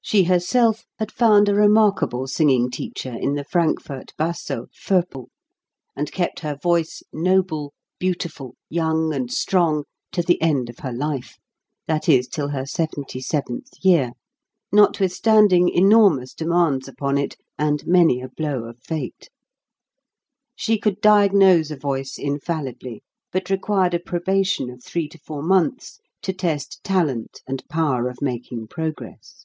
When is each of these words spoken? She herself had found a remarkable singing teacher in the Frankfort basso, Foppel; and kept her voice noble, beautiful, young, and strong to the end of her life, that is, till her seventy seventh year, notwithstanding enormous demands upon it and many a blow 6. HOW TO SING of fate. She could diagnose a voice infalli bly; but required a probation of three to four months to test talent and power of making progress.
She 0.00 0.24
herself 0.24 0.86
had 0.98 1.12
found 1.12 1.48
a 1.50 1.54
remarkable 1.54 2.26
singing 2.28 2.70
teacher 2.70 3.12
in 3.12 3.34
the 3.34 3.44
Frankfort 3.44 4.14
basso, 4.16 4.68
Foppel; 4.72 5.28
and 5.94 6.10
kept 6.10 6.40
her 6.40 6.54
voice 6.56 7.02
noble, 7.12 7.74
beautiful, 7.98 8.54
young, 8.70 9.12
and 9.12 9.30
strong 9.30 9.84
to 10.12 10.22
the 10.22 10.40
end 10.40 10.70
of 10.70 10.78
her 10.78 10.92
life, 10.92 11.36
that 11.86 12.08
is, 12.08 12.26
till 12.26 12.48
her 12.50 12.64
seventy 12.64 13.20
seventh 13.20 13.70
year, 13.82 14.12
notwithstanding 14.72 15.68
enormous 15.68 16.32
demands 16.32 16.88
upon 16.88 17.18
it 17.18 17.36
and 17.58 17.84
many 17.86 18.22
a 18.22 18.28
blow 18.28 18.60
6. 18.60 18.60
HOW 18.60 18.60
TO 18.60 18.62
SING 18.62 18.70
of 18.70 18.82
fate. 19.02 19.28
She 20.54 20.78
could 20.78 21.00
diagnose 21.02 21.70
a 21.70 21.76
voice 21.76 22.16
infalli 22.18 22.78
bly; 22.78 23.00
but 23.30 23.50
required 23.50 23.92
a 23.92 24.00
probation 24.00 24.70
of 24.70 24.82
three 24.82 25.08
to 25.08 25.18
four 25.18 25.42
months 25.42 25.98
to 26.22 26.32
test 26.32 26.82
talent 26.82 27.42
and 27.46 27.62
power 27.68 28.08
of 28.08 28.22
making 28.22 28.68
progress. 28.68 29.44